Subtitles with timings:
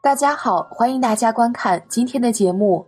[0.00, 2.86] 大家好，欢迎大家观看今天的节目。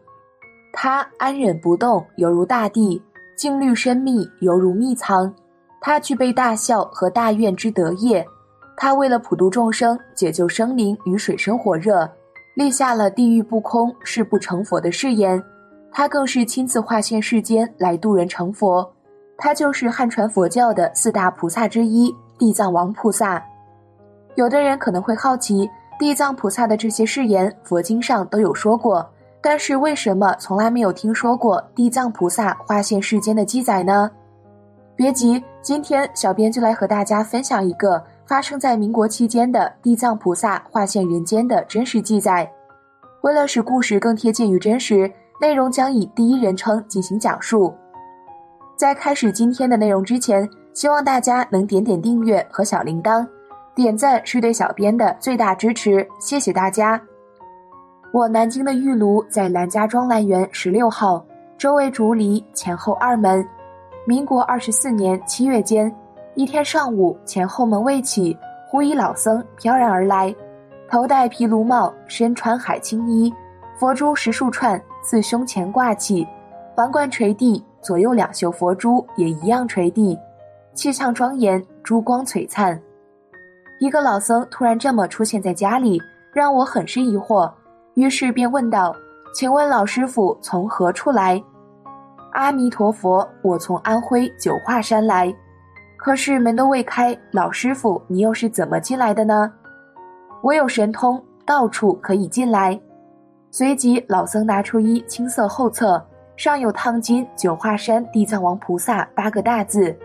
[0.73, 3.03] 他安忍不动，犹如大地；
[3.37, 5.35] 静虑深密，犹如密藏。
[5.81, 8.25] 他具备大孝和大愿之德业。
[8.77, 12.09] 他为了普度众生，解救生灵于水深火热，
[12.55, 15.43] 立下了地狱不空，誓不成佛的誓言。
[15.91, 18.89] 他更是亲自化现世间来度人成佛。
[19.37, 23.45] 他就是汉传佛教的四大菩萨之一——地藏王菩萨。
[24.37, 25.69] 有的人可能会好奇。
[26.01, 29.07] 地藏菩萨的这些誓言，佛经上都有说过，
[29.43, 34.11] 但是为什么从来没有听说过地藏菩萨化现世间的记载呢？
[34.97, 42.51] 别急，今天小编就来和大家分享一个发生在民国期间的地藏菩萨化现人间的真实记载。
[43.21, 47.75] 为了使故事更贴近于真实，内容将以第一人称进行讲述。
[48.75, 53.27] 在开始今天的内容之前，希望大家能点点订阅和小铃铛。
[53.75, 57.01] 点赞是对小编的最大支持，谢谢大家。
[58.13, 61.25] 我南京的玉炉在兰家庄兰园十六号，
[61.57, 63.47] 周围竹篱，前后二门。
[64.05, 65.95] 民国二十四年七月间，
[66.35, 68.37] 一天上午，前后门未起，
[68.69, 70.35] 忽一老僧飘然而来，
[70.89, 73.33] 头戴毗卢帽，身穿海青衣，
[73.79, 76.27] 佛珠十数串自胸前挂起，
[76.75, 80.19] 环冠垂地，左右两袖佛珠也一样垂地，
[80.75, 82.81] 气象庄严，珠光璀璨。
[83.81, 85.99] 一个老僧突然这么出现在家里，
[86.35, 87.51] 让我很是疑惑，
[87.95, 88.95] 于是便问道
[89.35, 91.43] ：“请问老师傅从何处来
[92.33, 95.35] ？”“阿弥陀佛，我从安徽九华山来。
[95.97, 99.51] ”“可是门都未开，老师傅你又是怎么进来的呢
[100.45, 102.79] ？”“我有神通，到处可以进来。”
[103.51, 109.97] 随即老僧拿出一青色厚册，上有烫金“九华山地藏王菩萨”八个大字，“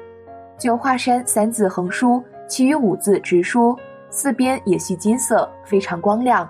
[0.57, 2.23] 九华山”三字横书。
[2.47, 3.75] 其余五字直书，
[4.09, 6.47] 四边也系金色，非常光亮。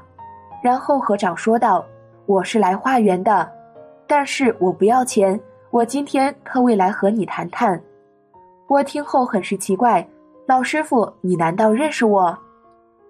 [0.61, 1.85] 然后和尚说道
[2.28, 3.50] ：“我是来化缘的，
[4.05, 5.39] 但是我不要钱。
[5.72, 7.81] 我今天特为来和你谈谈。”
[8.67, 10.05] 我听后很是奇怪
[10.45, 12.38] ：“老师傅，你难道认识我？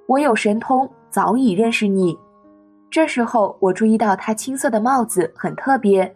[0.08, 2.18] 我有神通，早已认识你。”
[2.92, 6.14] 这时候我注意到他青色的帽子很特别，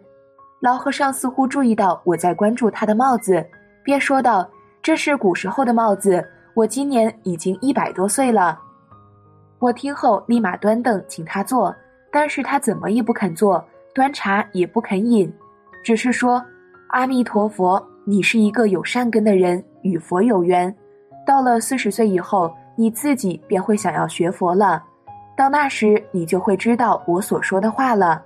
[0.60, 3.44] 老和尚似乎注意到我在关注他的帽子，
[3.82, 4.48] 便说道
[4.80, 6.24] ：“这是古时候的帽子。”
[6.60, 8.60] 我今年已经一百多岁了，
[9.60, 11.74] 我听后立马端凳请他坐，
[12.12, 15.32] 但是他怎么也不肯坐，端茶也不肯饮，
[15.82, 16.44] 只是说
[16.92, 20.74] ：“阿弥陀佛，你是一个有善根的人，与佛有缘，
[21.26, 24.84] 到了四十岁以后，你自己便会想要学佛了，
[25.34, 28.22] 到那时你就会知道我所说的话了。”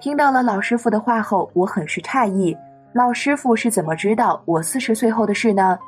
[0.00, 2.56] 听到了老师傅的话后，我很是诧异，
[2.94, 5.78] 老师傅是怎么知道我四十岁后的事呢？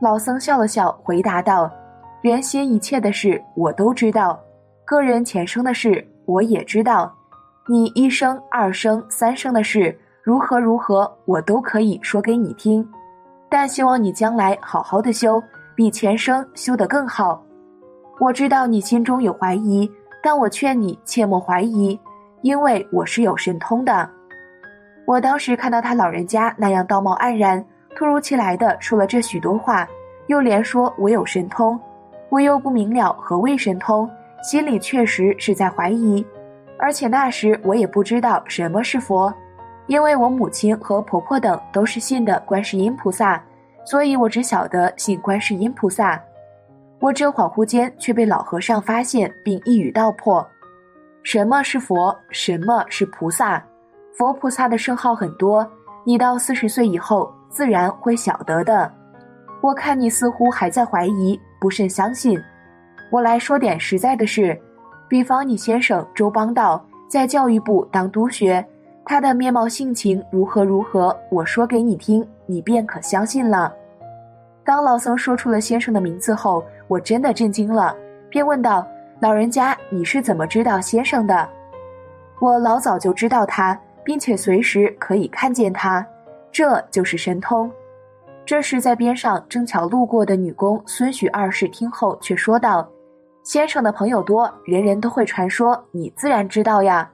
[0.00, 1.70] 老僧笑了笑，回答道
[2.20, 4.38] ：“人心一切的事，我都知道；
[4.84, 7.14] 个人前生的事，我也知道。
[7.66, 12.86] 你一生、二生、三生的事，如何如何，我都可以说给你听。
[13.48, 15.42] 但希望你将来好好的修，
[15.74, 17.42] 比前生修得更好。
[18.20, 19.90] 我知道你心中有怀疑，
[20.22, 21.98] 但我劝你切莫怀疑，
[22.42, 24.10] 因为我是有神通的。”
[25.06, 27.64] 我当时看到他老人家那样道貌岸然。
[27.96, 29.88] 突如其来的说了这许多话，
[30.26, 31.78] 又连说我有神通，
[32.28, 34.10] 我又不明了何谓神通，
[34.42, 36.24] 心里确实是在怀疑。
[36.76, 39.32] 而且那时我也不知道什么是佛，
[39.86, 43.40] 因为我母亲和婆婆等都是信的观世音菩萨，
[43.84, 46.20] 所以我只晓得信观世音菩萨。
[46.98, 50.44] 我这恍惚间却被老和尚发现，并一语道破：
[51.22, 52.16] 什么是佛？
[52.30, 53.64] 什么是菩萨？
[54.16, 55.64] 佛菩萨的圣号很多，
[56.04, 57.32] 你到四十岁以后。
[57.54, 58.90] 自然会晓得的。
[59.60, 62.38] 我看你似乎还在怀疑，不甚相信。
[63.12, 64.60] 我来说点实在的事，
[65.08, 68.66] 比方你先生周邦道在教育部当督学，
[69.04, 73.72] 他的面貌性情如何如何，我说给你听，你便可相信了。
[74.64, 77.94] 当老僧说出了先生的名字后，我真的震惊了，
[78.28, 78.84] 便问道
[79.20, 81.48] ：“老人家，你是怎么知道先生的？”
[82.40, 86.04] 我老早就知道他，并且随时可以看见他。
[86.54, 87.68] 这就是神通。
[88.46, 92.88] 这时，在边上正巧路过的女工孙许二世听后，却说道
[93.42, 97.10] ：“先生的朋友多，人人都会传说，你自然知道呀。”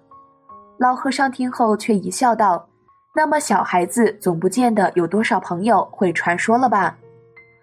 [0.77, 2.69] 老和尚听后却一笑道
[3.17, 6.99] ：“那么小孩子总不见得有多少朋友会传说了吧？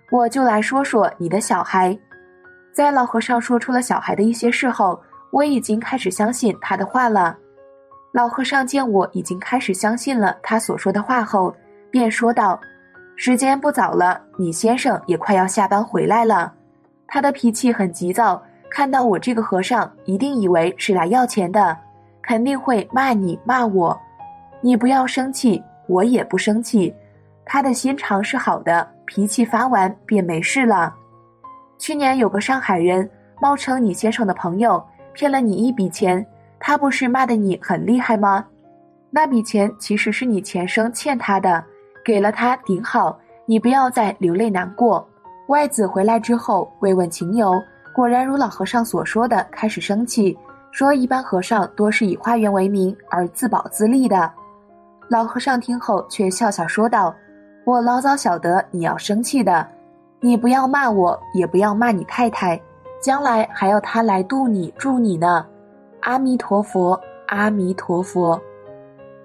[0.09, 1.95] 我就来说说你的小孩。”
[2.73, 4.99] 在老和尚说出了小孩的一些事后，
[5.31, 7.37] 我已经开始相信他的话了。
[8.13, 11.53] 老和尚见我已经开始相信了他所说的话后，
[11.91, 12.59] 便说道
[13.15, 16.53] ：“时间不早了，你先生也快要下班回来了。
[17.07, 21.75] 他的脾气很急躁，看到我这个和尚，一定以为是来要钱的，
[22.21, 23.97] 肯定会骂你骂我。
[24.61, 26.93] 你不要生气，我也不生气。
[27.45, 30.93] 他的心肠是好的，脾气发完便没事了。
[31.79, 33.09] 去年有个上海人
[33.39, 36.25] 冒称你先生的朋友，骗了你一笔钱，
[36.59, 38.45] 他不是骂的你很厉害吗？
[39.09, 41.63] 那笔钱其实是你前生欠他的，
[42.07, 45.05] 给了他顶好，你不要再流泪难过。
[45.49, 47.61] 外子回来之后慰问情由。
[47.93, 50.37] 果然如老和尚所说的，开始生气，
[50.71, 54.31] 说一般和尚多是以化缘为名而自保自立的。
[55.09, 57.13] 老和尚听后却笑笑说道
[57.67, 59.67] ：“我老早晓得你要生气的，
[60.21, 62.57] 你不要骂我，也不要骂你太太，
[63.01, 65.45] 将来还要他来渡你助你呢。
[66.03, 68.41] 阿弥陀佛，阿弥陀佛。”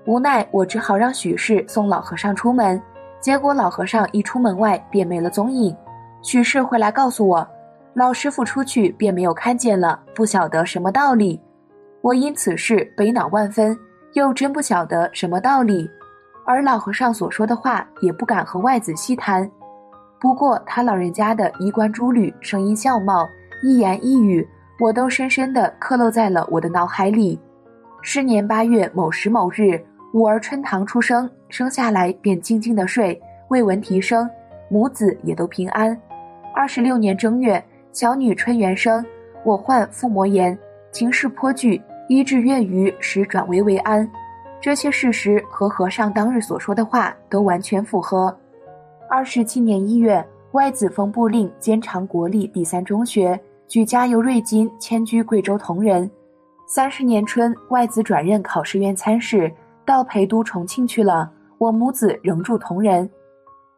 [0.05, 2.81] 无奈我只好让许氏送老和尚出门，
[3.21, 5.75] 结果老和尚一出门外便没了踪影。
[6.23, 7.47] 许氏回来告诉我。
[7.95, 11.39] 老师傅出去便没有看见了，不晓得什么道理。
[12.01, 13.79] 我因此事悲恼万分，
[14.15, 15.89] 又真不晓得什么道理。
[16.47, 19.49] 而老和尚所说的话也不敢和外子细谈。
[20.19, 23.29] 不过他老人家的衣冠珠履、声音相貌、
[23.63, 24.49] 一言一语，
[24.81, 27.39] 我都深深地刻漏在了我的脑海里。
[28.01, 29.79] 是年八月某时某日，
[30.13, 33.19] 五儿春堂出生，生下来便静静的睡，
[33.49, 34.29] 未闻啼声，
[34.69, 35.99] 母子也都平安。
[36.55, 37.63] 二十六年正月。
[37.93, 39.05] 小女春元生，
[39.45, 40.59] 我患腹膜炎，
[40.93, 41.79] 情势颇剧，
[42.09, 44.11] 医治月余，时转危为安。
[44.63, 48.35] 这些事实和和尚当日所说的话都完全符合。
[49.11, 53.39] 二十七年一月，外子封部令兼长国立第三中学，
[53.69, 56.11] 举家由瑞金迁居贵州铜仁。
[56.67, 59.53] 三十年春，外子转任考试院参事，
[59.85, 61.31] 到陪都重庆去了。
[61.59, 63.09] 我母子仍住铜仁。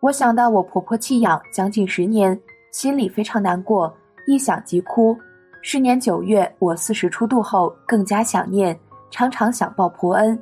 [0.00, 2.38] 我想到我婆婆弃养将近十年，
[2.72, 3.94] 心里非常难过。
[4.26, 5.16] 一想即哭。
[5.62, 8.78] 是年九月，我四十出度后，更加想念，
[9.10, 10.38] 常常想报婆恩。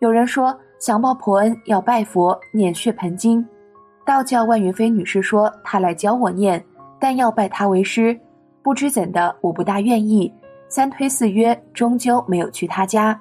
[0.00, 3.46] 有人说，想报婆恩要拜佛念血盆经。
[4.04, 6.62] 道教万云飞女士说，她来教我念，
[6.98, 8.18] 但要拜她为师。
[8.62, 10.32] 不知怎的，我不大愿意。
[10.68, 13.18] 三推四约，终究没有去她家。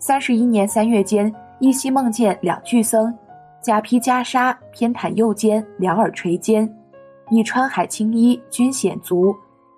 [0.00, 3.12] 三十一年三月间，依稀梦见两具僧，
[3.60, 6.72] 甲披袈裟，偏袒右肩，两耳垂肩。
[7.30, 9.34] 以穿海青衣，均显足。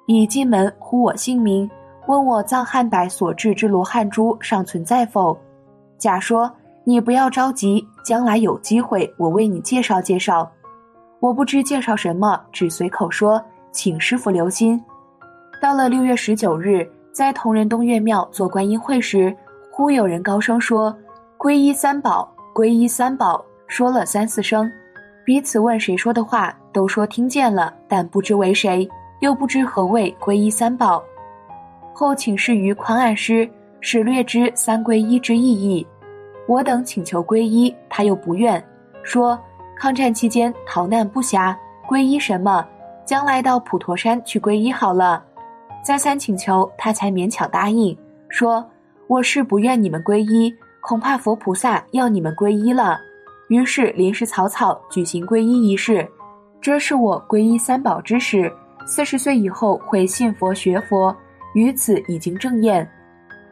[0.06, 1.69] 已进门呼我姓名，
[2.06, 5.37] 问我藏汉柏所制之罗汉珠尚存在否？
[5.96, 6.52] 甲说
[6.84, 10.50] ：“你不要着急，将来有机会，我为你介绍介绍。”
[11.20, 14.82] 我不知介绍什么，只随口说：“请师傅留心。”
[15.62, 19.34] 到了六月十九日，在同仁东岳庙做观音会时，
[19.81, 20.94] 忽有人高声说
[21.41, 24.71] ：“皈依三宝，皈依三宝。”说了三四声。
[25.25, 28.87] 彼此问谁说的话，都说听见了，但不知为谁，
[29.21, 31.03] 又不知何谓皈依三宝。
[31.94, 33.50] 后请示于宽岸师，
[33.81, 35.87] 使略知三皈依之意义。
[36.47, 38.62] 我等请求皈依，他又不愿，
[39.03, 39.41] 说
[39.79, 41.56] 抗战期间逃难不暇，
[41.88, 42.62] 皈依什么？
[43.06, 45.25] 将来到普陀山去皈依好了。
[45.82, 47.97] 再三请求，他才勉强答应，
[48.29, 48.62] 说
[49.11, 52.97] 我是不愿你们皈依，恐怕佛菩萨要你们皈依了。
[53.49, 56.09] 于是临时草草举行皈依仪式，
[56.61, 58.49] 这是我皈依三宝之时。
[58.87, 61.13] 四十岁以后会信佛学佛，
[61.55, 62.89] 于此已经正验。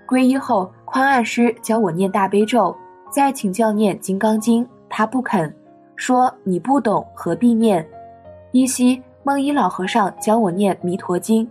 [0.06, 2.72] 皈依后，宽岸师教我念大悲咒，
[3.10, 5.52] 再请教念金刚经，他不肯，
[5.96, 7.84] 说你不懂，何必念？
[8.52, 11.50] 依稀梦一老和尚教我念弥陀经，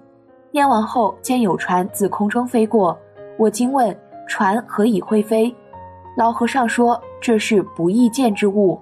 [0.50, 2.98] 念完后见有船自空中飞过，
[3.38, 3.96] 我惊问
[4.28, 5.54] 船何以会飞？
[6.16, 7.00] 老和尚说。
[7.20, 8.80] 这是不易见之物，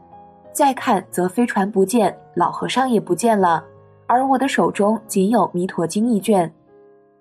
[0.52, 3.64] 再看则飞船不见，老和尚也不见了，
[4.08, 6.54] 而我的手中仅有《弥陀经》一卷。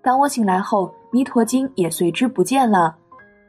[0.03, 2.97] 当我醒来后，《弥陀经》也随之不见了。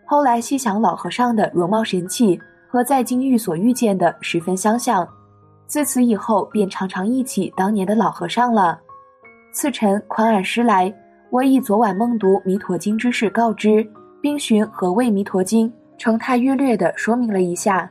[0.05, 2.39] 后来细想，老和尚的容貌神气
[2.69, 5.05] 和在京域所遇见的十分相像，
[5.65, 8.79] 自此以后便常常忆起当年的老和尚了。
[9.51, 10.93] 次晨宽岸师来，
[11.31, 13.85] 我以昨晚梦读《弥陀经》之事告知，
[14.25, 15.69] 并询何谓《弥陀经》。
[15.99, 17.87] 成太约略地说明了一下。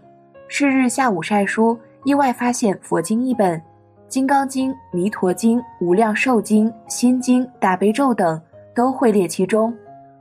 [0.48, 3.56] 是日下午晒书，意外发现佛经一本，
[4.08, 8.42] 《金刚经》《弥陀经》《无量寿经》《心经》《大悲咒》等
[8.74, 9.72] 都会列其中。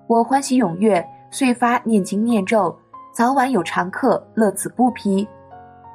[0.05, 2.77] 我欢喜踊跃，遂发念经念咒，
[3.11, 5.27] 早晚有常客，乐此不疲。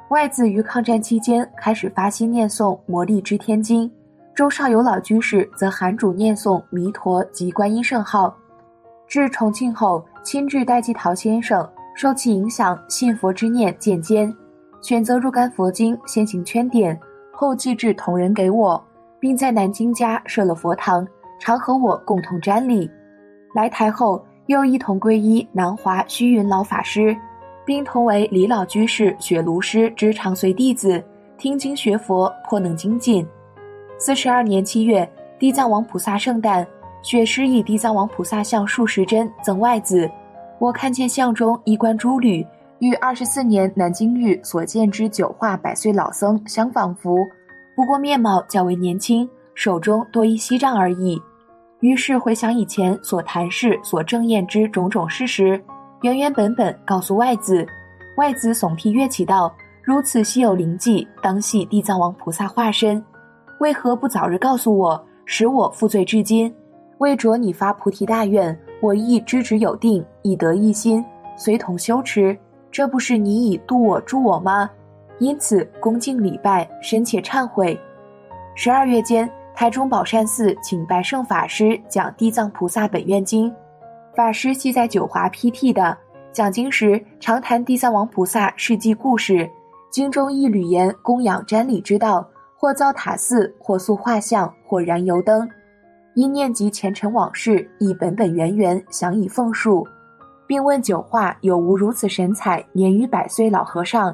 [0.09, 3.89] 外子于抗战期间开始发心念诵《魔力之天经》，
[4.35, 8.35] 周少有老居士则喊主念诵弥陀及观音圣号。
[9.09, 11.67] 至重庆后，亲至戴季陶先生。
[11.95, 14.33] 受其影响，信佛之念渐坚，
[14.81, 16.97] 选择若干佛经先行圈点，
[17.33, 18.81] 后寄至同仁给我，
[19.19, 21.05] 并在南京家设了佛堂，
[21.39, 22.89] 常和我共同瞻礼。
[23.53, 27.17] 来台后，又一同皈依南华虚云老法师，
[27.65, 31.03] 并同为李老居士学庐师之长随弟子，
[31.37, 33.27] 听经学佛，颇能精进。
[33.97, 36.65] 四十二年七月，地藏王菩萨圣诞，
[37.01, 40.09] 学师以地藏王菩萨像数十帧赠外子。
[40.59, 42.45] 我看见像中衣冠珠履，
[42.79, 47.25] 与二十四年南京狱所见之九化百岁老僧相仿佛，
[47.75, 51.21] 不过面貌较为年轻，手中多一锡杖而已。
[51.79, 55.61] 于是回想以前所谈事、所证验之种种事实，
[56.01, 57.65] 原原本本告诉外子。
[58.17, 59.49] 外子耸涕跃起道
[59.81, 63.01] ：“如此稀有灵迹，当系地藏王菩萨化身。”
[63.61, 66.53] 为何不早日告诉我，使我负罪至今？
[66.99, 71.03] 为着你发菩提大愿，我亦知止有定，以得一心，
[71.37, 72.37] 随同修持。
[72.69, 74.69] 这不是你以度我助我吗？
[75.17, 77.79] 因此恭敬礼拜，深切忏悔。
[78.53, 83.49] 十二月间，台中宝善寺请拜圣法师讲《地藏菩萨本愿经》，
[84.13, 85.97] 法师系在九华披剃的，
[86.33, 89.49] 讲经时常谈地藏王菩萨事迹故事，
[89.89, 92.27] 经中一缕言供养瞻礼之道。
[92.61, 95.49] 或造塔寺，或塑画像，或燃油灯，
[96.19, 99.87] 因念及前尘往事，亦本本源源，想以奉述，
[100.45, 104.13] 并问九化有无如此神采年逾百岁老和尚。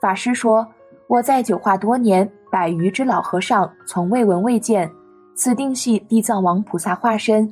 [0.00, 0.66] 法师说
[1.06, 4.90] ：“我在九化多年，百余之老和尚从未闻未见，
[5.34, 7.46] 此定系地藏王菩萨化身。”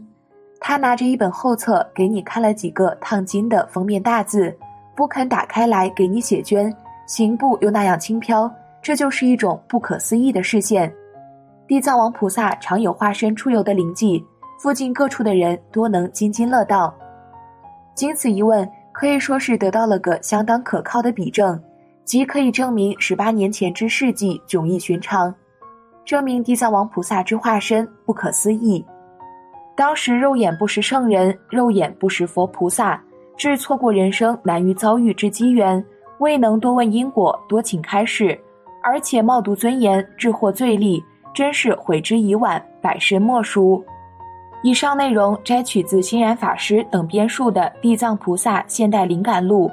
[0.58, 4.56] 他拿着一本后册给你看了几个烫金的封面大字，
[4.96, 6.74] 不肯打开来给你写捐，
[7.06, 8.50] 行步又那样轻飘。
[8.80, 10.90] 这就是一种不可思议的视线。
[11.68, 14.24] 地藏王菩萨常有化身出游的灵迹，
[14.60, 16.94] 附近各处的人多能津津乐道。
[17.92, 21.60] 经此一问，可以说是得到了个相当可靠的比证，
[22.04, 25.34] 即可以证明十八年前之事迹迥异寻常，
[26.04, 28.84] 证明地藏王菩萨之化身不可思议。
[29.74, 33.02] 当时肉眼不识圣人，肉眼不识佛菩萨，
[33.36, 35.84] 致错过人生难于遭遇之机缘，
[36.18, 38.40] 未能多问因果，多请开示。
[38.84, 41.02] 而且冒渎尊严，致获罪利，
[41.36, 43.84] 真是悔之已晚，百世莫赎。
[44.62, 49.68] 以上内容摘取自欣然法师等编述的《地藏菩萨现代灵感录》。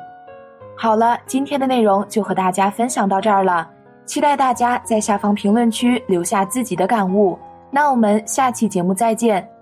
[0.76, 3.66] 好了，今天的内容就和大家分享到这儿了，
[4.06, 7.40] 期待大家在下方评论区留下自己的感悟。
[7.72, 9.53] 那我们下期节目再见。